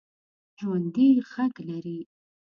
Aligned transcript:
ژوندي 0.59 1.07
غږ 1.31 1.53
لري 1.69 1.99